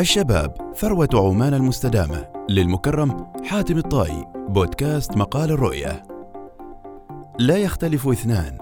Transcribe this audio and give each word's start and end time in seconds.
الشباب 0.00 0.72
ثروة 0.76 1.08
عمان 1.14 1.54
المستدامة 1.54 2.28
للمكرم 2.48 3.26
حاتم 3.44 3.78
الطائي 3.78 4.24
بودكاست 4.48 5.16
مقال 5.16 5.50
الرؤية. 5.50 6.02
لا 7.38 7.56
يختلف 7.56 8.08
اثنان 8.08 8.58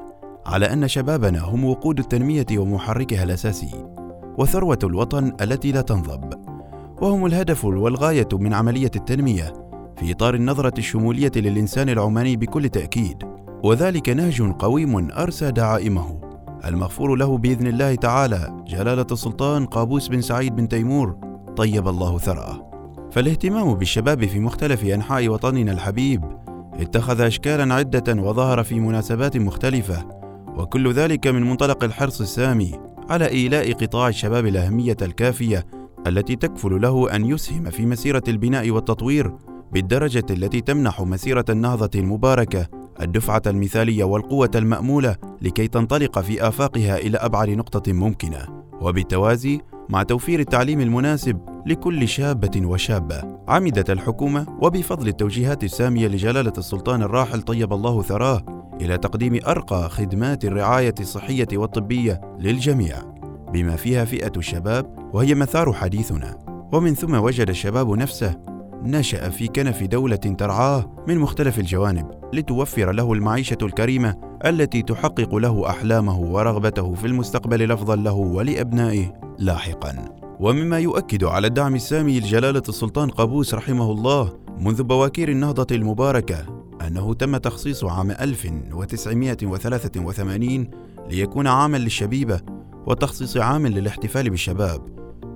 على 0.46 0.72
أن 0.72 0.88
شبابنا 0.88 1.40
هم 1.40 1.64
وقود 1.64 1.98
التنمية 1.98 2.46
ومحركها 2.52 3.22
الأساسي 3.24 3.86
وثروة 4.38 4.78
الوطن 4.84 5.32
التي 5.40 5.72
لا 5.72 5.80
تنضب 5.80 6.34
وهم 7.02 7.26
الهدف 7.26 7.64
والغاية 7.64 8.28
من 8.32 8.54
عملية 8.54 8.90
التنمية 8.96 9.52
في 9.96 10.12
إطار 10.12 10.34
النظرة 10.34 10.74
الشمولية 10.78 11.32
للإنسان 11.36 11.88
العماني 11.88 12.36
بكل 12.36 12.68
تأكيد 12.68 13.22
وذلك 13.64 14.08
نهج 14.08 14.42
قويم 14.42 15.10
أرسى 15.10 15.50
دعائمه. 15.50 16.20
المغفور 16.64 17.16
له 17.16 17.38
بإذن 17.38 17.66
الله 17.66 17.94
تعالى 17.94 18.64
جلالة 18.66 19.06
السلطان 19.12 19.66
قابوس 19.66 20.08
بن 20.08 20.20
سعيد 20.20 20.56
بن 20.56 20.68
تيمور 20.68 21.27
طيب 21.58 21.88
الله 21.88 22.18
ثراه. 22.18 22.70
فالاهتمام 23.12 23.74
بالشباب 23.74 24.26
في 24.26 24.40
مختلف 24.40 24.84
أنحاء 24.84 25.28
وطننا 25.28 25.72
الحبيب 25.72 26.24
اتخذ 26.74 27.20
اشكالا 27.20 27.74
عدة 27.74 28.22
وظهر 28.22 28.62
في 28.62 28.80
مناسبات 28.80 29.36
مختلفة 29.36 30.08
وكل 30.56 30.92
ذلك 30.92 31.26
من 31.26 31.42
منطلق 31.42 31.84
الحرص 31.84 32.20
السامي 32.20 32.72
على 33.10 33.28
إيلاء 33.28 33.72
قطاع 33.72 34.08
الشباب 34.08 34.46
الأهمية 34.46 34.96
الكافية 35.02 35.66
التي 36.06 36.36
تكفل 36.36 36.80
له 36.80 37.16
أن 37.16 37.24
يسهم 37.24 37.70
في 37.70 37.86
مسيرة 37.86 38.22
البناء 38.28 38.70
والتطوير 38.70 39.32
بالدرجة 39.72 40.26
التي 40.30 40.60
تمنح 40.60 41.00
مسيرة 41.00 41.44
النهضة 41.50 42.00
المباركة 42.00 42.66
الدفعة 43.00 43.42
المثالية 43.46 44.04
والقوة 44.04 44.50
المأمولة 44.54 45.16
لكي 45.42 45.68
تنطلق 45.68 46.18
في 46.18 46.48
آفاقها 46.48 46.98
إلى 46.98 47.18
أبعد 47.18 47.50
نقطة 47.50 47.92
ممكنة، 47.92 48.46
وبالتوازي 48.80 49.60
مع 49.88 50.02
توفير 50.02 50.40
التعليم 50.40 50.80
المناسب 50.80 51.40
لكل 51.66 52.08
شابة 52.08 52.66
وشابة. 52.66 53.22
عمدت 53.48 53.90
الحكومة 53.90 54.46
وبفضل 54.62 55.08
التوجيهات 55.08 55.64
السامية 55.64 56.08
لجلالة 56.08 56.52
السلطان 56.58 57.02
الراحل 57.02 57.42
طيب 57.42 57.72
الله 57.72 58.02
ثراه 58.02 58.42
إلى 58.80 58.98
تقديم 58.98 59.40
أرقى 59.46 59.90
خدمات 59.90 60.44
الرعاية 60.44 60.94
الصحية 61.00 61.48
والطبية 61.52 62.20
للجميع، 62.38 62.96
بما 63.52 63.76
فيها 63.76 64.04
فئة 64.04 64.32
الشباب 64.36 65.10
وهي 65.12 65.34
مثار 65.34 65.72
حديثنا. 65.72 66.38
ومن 66.72 66.94
ثم 66.94 67.14
وجد 67.14 67.48
الشباب 67.48 67.90
نفسه 67.90 68.36
نشأ 68.82 69.28
في 69.28 69.46
كنف 69.46 69.82
دولة 69.82 70.16
ترعاه 70.16 71.04
من 71.08 71.18
مختلف 71.18 71.58
الجوانب 71.58 72.06
لتوفر 72.32 72.92
له 72.92 73.12
المعيشة 73.12 73.58
الكريمة 73.62 74.27
التي 74.46 74.82
تحقق 74.82 75.34
له 75.34 75.70
أحلامه 75.70 76.18
ورغبته 76.18 76.94
في 76.94 77.06
المستقبل 77.06 77.62
الأفضل 77.62 78.04
له 78.04 78.12
ولأبنائه 78.12 79.12
لاحقا. 79.38 80.04
ومما 80.40 80.78
يؤكد 80.78 81.24
على 81.24 81.46
الدعم 81.46 81.74
السامي 81.74 82.20
لجلالة 82.20 82.62
السلطان 82.68 83.10
قابوس 83.10 83.54
رحمه 83.54 83.92
الله 83.92 84.32
منذ 84.60 84.82
بواكير 84.82 85.28
النهضة 85.28 85.76
المباركة 85.76 86.46
أنه 86.86 87.14
تم 87.14 87.36
تخصيص 87.36 87.84
عام 87.84 88.10
1983 88.10 90.70
ليكون 91.10 91.46
عاما 91.46 91.76
للشبيبة 91.76 92.40
وتخصيص 92.86 93.36
عام 93.36 93.66
للاحتفال 93.66 94.30
بالشباب 94.30 94.80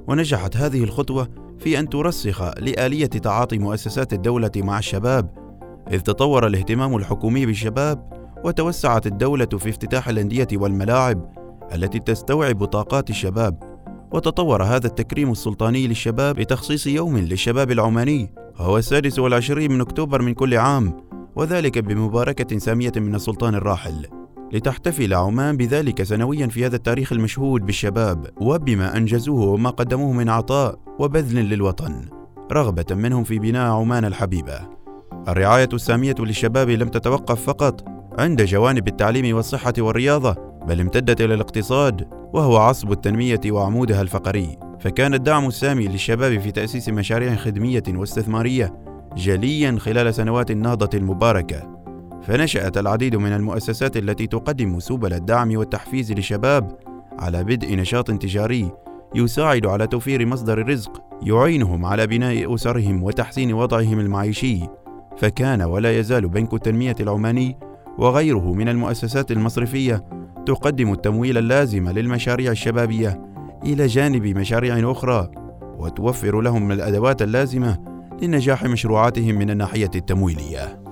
ونجحت 0.08 0.56
هذه 0.56 0.84
الخطوة 0.84 1.28
في 1.58 1.78
أن 1.78 1.88
ترسخ 1.88 2.42
لآلية 2.42 3.06
تعاطي 3.06 3.58
مؤسسات 3.58 4.12
الدولة 4.12 4.50
مع 4.56 4.78
الشباب، 4.78 5.30
إذ 5.90 6.00
تطور 6.00 6.46
الاهتمام 6.46 6.96
الحكومي 6.96 7.46
بالشباب، 7.46 8.21
وتوسعت 8.44 9.06
الدولة 9.06 9.46
في 9.46 9.68
افتتاح 9.68 10.08
الأندية 10.08 10.48
والملاعب 10.52 11.32
التي 11.74 11.98
تستوعب 11.98 12.64
طاقات 12.64 13.10
الشباب، 13.10 13.62
وتطور 14.12 14.62
هذا 14.62 14.86
التكريم 14.86 15.30
السلطاني 15.30 15.86
للشباب 15.86 16.34
بتخصيص 16.34 16.86
يوم 16.86 17.18
للشباب 17.18 17.70
العماني، 17.70 18.34
وهو 18.60 18.78
السادس 18.78 19.18
والعشرين 19.18 19.72
من 19.72 19.80
أكتوبر 19.80 20.22
من 20.22 20.34
كل 20.34 20.56
عام، 20.56 20.96
وذلك 21.36 21.78
بمباركة 21.78 22.58
سامية 22.58 22.92
من 22.96 23.14
السلطان 23.14 23.54
الراحل. 23.54 24.06
لتحتفل 24.52 25.14
عمان 25.14 25.56
بذلك 25.56 26.02
سنويا 26.02 26.46
في 26.46 26.66
هذا 26.66 26.76
التاريخ 26.76 27.12
المشهود 27.12 27.66
بالشباب 27.66 28.26
وبما 28.40 28.96
أنجزوه 28.96 29.46
وما 29.46 29.70
قدموه 29.70 30.12
من 30.12 30.28
عطاء 30.28 30.78
وبذل 30.98 31.48
للوطن. 31.48 32.08
رغبة 32.52 32.84
منهم 32.90 33.24
في 33.24 33.38
بناء 33.38 33.70
عمان 33.70 34.04
الحبيبة. 34.04 34.60
الرعاية 35.28 35.68
السامية 35.72 36.14
للشباب 36.18 36.70
لم 36.70 36.88
تتوقف 36.88 37.44
فقط 37.46 37.91
عند 38.18 38.42
جوانب 38.42 38.88
التعليم 38.88 39.36
والصحة 39.36 39.72
والرياضة 39.78 40.36
بل 40.66 40.80
امتدت 40.80 41.20
إلى 41.20 41.34
الاقتصاد 41.34 42.08
وهو 42.32 42.56
عصب 42.56 42.92
التنمية 42.92 43.40
وعمودها 43.46 44.02
الفقري. 44.02 44.58
فكان 44.80 45.14
الدعم 45.14 45.46
السامي 45.46 45.88
للشباب 45.88 46.40
في 46.40 46.50
تأسيس 46.50 46.88
مشاريع 46.88 47.34
خدمية 47.34 47.82
واستثمارية 47.88 48.74
جليا 49.16 49.76
خلال 49.78 50.14
سنوات 50.14 50.50
النهضه 50.50 50.98
المباركه 50.98 51.82
فنشأت 52.22 52.78
العديد 52.78 53.16
من 53.16 53.32
المؤسسات 53.32 53.96
التي 53.96 54.26
تقدم 54.26 54.80
سبل 54.80 55.12
الدعم 55.12 55.56
والتحفيز 55.56 56.12
للشباب 56.12 56.78
على 57.18 57.44
بدء 57.44 57.76
نشاط 57.76 58.10
تجاري 58.10 58.70
يساعد 59.14 59.66
على 59.66 59.86
توفير 59.86 60.26
مصدر 60.26 60.60
الرزق 60.60 61.02
يعينهم 61.22 61.84
على 61.84 62.06
بناء 62.06 62.54
أسرهم 62.54 63.02
وتحسين 63.02 63.52
وضعهم 63.52 64.00
المعيشي. 64.00 64.60
فكان 65.16 65.62
ولا 65.62 65.98
يزال 65.98 66.28
بنك 66.28 66.54
التنمية 66.54 66.96
العماني 67.00 67.56
وغيره 67.98 68.52
من 68.52 68.68
المؤسسات 68.68 69.30
المصرفية 69.30 70.04
تقدم 70.46 70.92
التمويل 70.92 71.38
اللازم 71.38 71.88
للمشاريع 71.88 72.50
الشبابية 72.50 73.20
إلى 73.64 73.86
جانب 73.86 74.26
مشاريع 74.26 74.90
أخرى 74.90 75.30
وتوفر 75.78 76.40
لهم 76.40 76.72
الأدوات 76.72 77.22
اللازمة 77.22 77.78
لنجاح 78.22 78.64
مشروعاتهم 78.64 79.34
من 79.34 79.50
الناحية 79.50 79.90
التمويلية. 79.94 80.82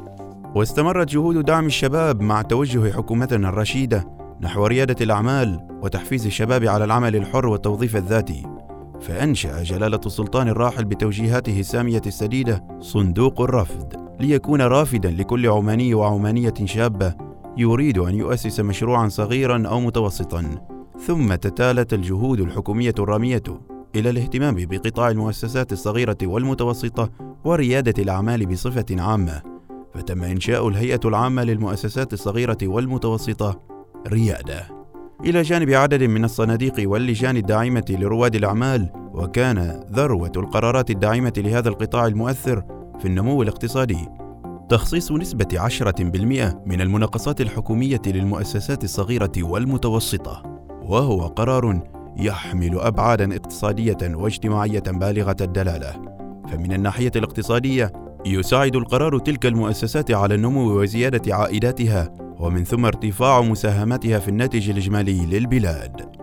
واستمرت 0.55 1.09
جهود 1.09 1.45
دعم 1.45 1.67
الشباب 1.67 2.21
مع 2.21 2.43
توجه 2.43 2.93
حكومتنا 2.93 3.49
الرشيدة 3.49 4.09
نحو 4.41 4.67
ريادة 4.67 4.97
الأعمال 5.01 5.61
وتحفيز 5.83 6.27
الشباب 6.27 6.65
على 6.65 6.85
العمل 6.85 7.17
الحر 7.17 7.47
والتوظيف 7.47 7.97
الذاتي 7.97 8.47
فأنشأ 9.01 9.63
جلالة 9.63 10.01
السلطان 10.07 10.49
الراحل 10.49 10.85
بتوجيهاته 10.85 11.61
السامية 11.61 12.03
السديدة 12.07 12.65
صندوق 12.81 13.41
الرفض 13.41 14.00
ليكون 14.21 14.63
رافدا 14.63 15.11
لكل 15.11 15.47
عماني 15.47 15.95
وعمانية 15.95 16.55
شابة 16.65 17.15
يريد 17.57 17.99
أن 17.99 18.15
يؤسس 18.15 18.61
مشروعا 18.61 19.09
صغيرا 19.09 19.69
أو 19.69 19.81
متوسطا. 19.81 20.45
ثم 21.07 21.35
تتالت 21.35 21.93
الجهود 21.93 22.41
الحكومية 22.41 22.95
الرامية 22.99 23.43
إلى 23.97 24.11
الاهتمام 24.11 24.57
بقطاع 24.59 25.11
المؤسسات 25.11 25.73
الصغيرة 25.73 26.19
والمتوسطة 26.23 27.11
وريادة 27.45 28.03
الأعمال 28.03 28.47
بصفة 28.47 28.87
عامة. 28.91 29.43
فتم 29.95 30.23
إنشاء 30.25 30.69
الهيئة 30.69 31.01
العامة 31.05 31.45
للمؤسسات 31.45 32.13
الصغيرة 32.13 32.59
والمتوسطة 32.63 33.61
ريادة. 34.09 34.67
إلى 35.25 35.43
جانب 35.43 35.71
عدد 35.71 36.03
من 36.03 36.25
الصناديق 36.25 36.75
واللجان 36.91 37.37
الداعمة 37.37 37.85
لرواد 37.91 38.35
الأعمال 38.35 38.93
وكان 39.15 39.85
ذروة 39.93 40.33
القرارات 40.37 40.91
الداعمة 40.91 41.33
لهذا 41.37 41.69
القطاع 41.69 42.07
المؤثر 42.07 42.80
في 43.01 43.07
النمو 43.07 43.43
الاقتصادي 43.43 44.09
تخصيص 44.69 45.13
نسبة 45.13 45.69
10% 45.69 45.93
من 46.67 46.81
المناقصات 46.81 47.41
الحكومية 47.41 48.03
للمؤسسات 48.07 48.85
الصغيرة 48.85 49.33
والمتوسطة 49.39 50.43
وهو 50.83 51.27
قرار 51.27 51.83
يحمل 52.17 52.81
أبعادا 52.81 53.37
اقتصادية 53.37 53.99
واجتماعية 54.03 54.83
بالغة 54.87 55.37
الدلالة 55.41 55.93
فمن 56.49 56.73
الناحية 56.73 57.13
الاقتصادية 57.17 57.93
يساعد 58.27 58.77
القرار 58.77 59.19
تلك 59.19 59.47
المؤسسات 59.47 60.11
على 60.11 60.35
النمو 60.35 60.81
وزيادة 60.81 61.35
عائداتها 61.35 62.11
ومن 62.39 62.65
ثم 62.65 62.85
ارتفاع 62.85 63.41
مساهمتها 63.41 64.19
في 64.19 64.29
الناتج 64.29 64.71
الإجمالي 64.71 65.27
للبلاد. 65.27 66.17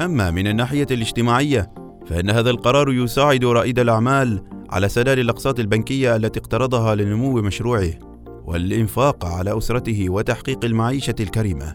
أما 0.00 0.30
من 0.30 0.46
الناحية 0.46 0.86
الاجتماعية 0.90 1.70
فإن 2.06 2.30
هذا 2.30 2.50
القرار 2.50 2.92
يساعد 2.92 3.44
رائد 3.44 3.78
الأعمال 3.78 4.51
على 4.72 4.88
سداد 4.88 5.18
الأقساط 5.18 5.60
البنكية 5.60 6.16
التي 6.16 6.40
اقترضها 6.40 6.94
لنمو 6.94 7.32
مشروعه 7.32 7.90
والإنفاق 8.46 9.24
على 9.24 9.58
أسرته 9.58 10.10
وتحقيق 10.10 10.64
المعيشة 10.64 11.14
الكريمة. 11.20 11.74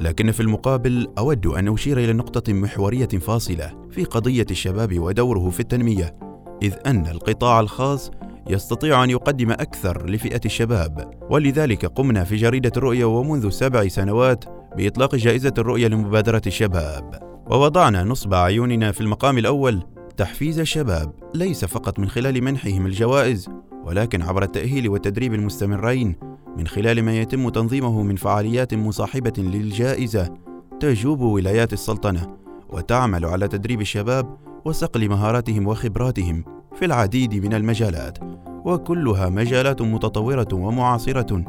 لكن 0.00 0.30
في 0.30 0.40
المقابل 0.40 1.08
أود 1.18 1.46
أن 1.46 1.68
أشير 1.68 1.98
إلى 1.98 2.12
نقطة 2.12 2.52
محورية 2.52 3.08
فاصلة 3.08 3.72
في 3.90 4.04
قضية 4.04 4.46
الشباب 4.50 4.98
ودوره 4.98 5.50
في 5.50 5.60
التنمية، 5.60 6.14
إذ 6.62 6.74
أن 6.86 7.06
القطاع 7.06 7.60
الخاص 7.60 8.10
يستطيع 8.50 9.04
أن 9.04 9.10
يقدم 9.10 9.50
أكثر 9.50 10.10
لفئة 10.10 10.40
الشباب 10.44 11.10
ولذلك 11.30 11.86
قمنا 11.86 12.24
في 12.24 12.36
جريدة 12.36 12.72
الرؤية 12.76 13.04
ومنذ 13.04 13.50
سبع 13.50 13.88
سنوات 13.88 14.44
بإطلاق 14.76 15.14
جائزة 15.14 15.54
الرؤية 15.58 15.88
لمبادرة 15.88 16.42
الشباب 16.46 17.32
ووضعنا 17.50 18.04
نصب 18.04 18.34
عيوننا 18.34 18.92
في 18.92 19.00
المقام 19.00 19.38
الأول 19.38 19.82
تحفيز 20.16 20.58
الشباب 20.58 21.12
ليس 21.34 21.64
فقط 21.64 21.98
من 21.98 22.08
خلال 22.08 22.44
منحهم 22.44 22.86
الجوائز 22.86 23.48
ولكن 23.84 24.22
عبر 24.22 24.42
التأهيل 24.42 24.88
والتدريب 24.88 25.34
المستمرين 25.34 26.16
من 26.58 26.66
خلال 26.66 27.02
ما 27.02 27.20
يتم 27.20 27.48
تنظيمه 27.48 28.02
من 28.02 28.16
فعاليات 28.16 28.74
مصاحبة 28.74 29.32
للجائزة 29.38 30.34
تجوب 30.80 31.20
ولايات 31.20 31.72
السلطنة 31.72 32.36
وتعمل 32.70 33.24
على 33.24 33.48
تدريب 33.48 33.80
الشباب 33.80 34.36
وصقل 34.64 35.08
مهاراتهم 35.08 35.66
وخبراتهم 35.66 36.44
في 36.74 36.84
العديد 36.84 37.34
من 37.34 37.54
المجالات 37.54 38.18
وكلها 38.64 39.28
مجالات 39.28 39.82
متطورة 39.82 40.48
ومعاصرة 40.52 41.44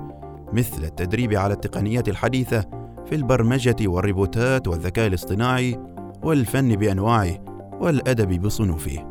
مثل 0.54 0.84
التدريب 0.84 1.34
على 1.34 1.54
التقنيات 1.54 2.10
الحديثة 2.10 2.62
في 3.06 3.16
البرمجة 3.16 3.76
والروبوتات 3.82 4.68
والذكاء 4.68 5.08
الاصطناعي 5.08 5.80
والفن 6.24 6.76
بأنواعه. 6.76 7.53
والأدب 7.84 8.42
بصنوفه. 8.42 9.06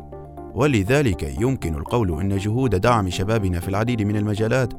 ولذلك 0.55 1.41
يمكن 1.41 1.75
القول 1.75 2.21
أن 2.21 2.37
جهود 2.37 2.75
دعم 2.75 3.09
شبابنا 3.09 3.59
في 3.59 3.69
العديد 3.69 4.01
من 4.01 4.15
المجالات 4.15 4.73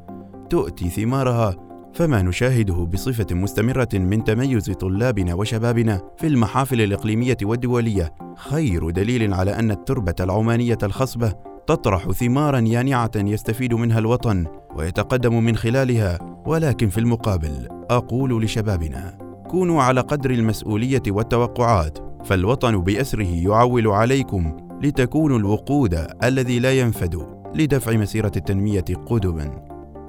تؤتي 0.51 0.89
ثمارها 0.89 1.57
فما 1.93 2.23
نشاهده 2.23 2.75
بصفة 2.75 3.27
مستمرة 3.35 3.89
من 3.95 4.25
تميز 4.25 4.71
طلابنا 4.71 5.35
وشبابنا 5.35 6.01
في 6.17 6.27
المحافل 6.27 6.81
الإقليمية 6.81 7.37
والدولية. 7.43 8.15
خير 8.37 8.91
دليل 8.91 9.35
على 9.35 9.59
أن 9.59 9.71
التربة 9.71 10.15
العمانية 10.21 10.79
الخصبة 10.83 11.33
تطرح 11.67 12.11
ثمارا 12.11 12.59
يانعة 12.59 13.11
يستفيد 13.17 13.75
منها 13.75 13.99
الوطن 13.99 14.47
ويتقدم 14.77 15.45
من 15.45 15.57
خلالها. 15.57 16.19
ولكن 16.47 16.89
في 16.89 16.99
المقابل 16.99 17.69
أقول 17.91 18.45
لشبابنا 18.45 19.19
كونوا 19.51 19.83
على 19.83 20.01
قدر 20.01 20.31
المسؤولية 20.31 21.03
والتوقعات. 21.09 22.04
فالوطن 22.25 22.79
بأسره 22.81 23.29
يعول 23.29 23.89
عليكم 23.89 24.57
لتكونوا 24.83 25.39
الوقود 25.39 26.07
الذي 26.25 26.59
لا 26.59 26.73
ينفد 26.73 27.27
لدفع 27.55 27.93
مسيرة 27.93 28.33
التنمية 28.37 28.85
قدما. 29.07 29.65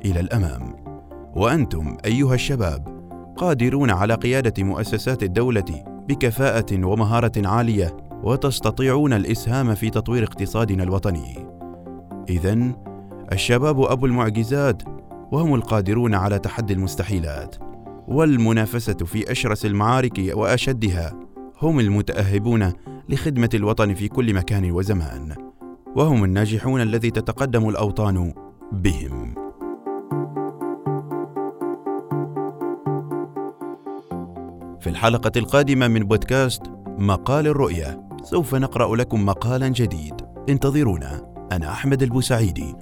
إلى 0.06 0.20
الأمام. 0.20 0.76
وأنتم 1.36 1.98
أيها 2.06 2.34
الشباب 2.34 2.96
قادرون 3.38 3.92
على 3.92 4.14
قيادة 4.14 4.64
مؤسسات 4.64 5.24
الدولة 5.24 5.84
بكفاءة 6.10 6.86
ومهارة 6.86 7.48
عالية 7.48 7.98
وتستطيعون 8.24 9.14
الإسهام 9.14 9.76
في 9.76 9.90
تطوير 9.90 10.24
اقتصادنا 10.24 10.84
الوطني. 10.84 11.48
اذا 12.30 12.76
الشباب 13.32 13.82
أبو 13.82 14.06
المعجزات 14.06 14.84
وهم 15.32 15.56
القادرون 15.56 16.16
على 16.16 16.40
تحدي 16.40 16.74
المستحيلات 16.74 17.56
والمنافسة 18.08 18.94
في 18.94 19.32
أشرس 19.32 19.66
المعارك 19.66 20.32
وأشدها 20.34 21.25
هم 21.62 21.80
المتأهبون 21.80 22.74
لخدمة 23.10 23.50
الوطن 23.54 23.94
في 23.94 24.08
كل 24.08 24.34
مكان 24.34 24.72
وزمان 24.72 25.36
وهم 25.96 26.24
الناجحون 26.24 26.82
الذي 26.82 27.12
تتقدم 27.12 27.70
الأوطان 27.70 28.34
بهم. 28.72 29.36
في 34.80 34.90
الحلقة 34.90 35.32
القادمة 35.36 35.88
من 35.88 36.00
بودكاست 36.00 36.62
مقال 36.98 37.48
الرؤيه 37.48 38.08
سوف 38.24 38.56
نقرأ 38.56 38.96
لكم 38.96 39.26
مقالا 39.26 39.68
جديد. 39.68 40.14
انتظرونا. 40.50 41.36
أنا 41.52 41.72
أحمد 41.72 42.04
البوسعيدي. 42.04 42.76